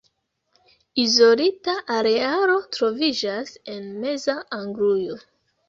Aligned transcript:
Izolita 1.03 1.75
arealo 1.97 2.57
troviĝas 2.79 3.55
en 3.77 3.87
meza 4.03 4.39
Anglujo. 4.61 5.23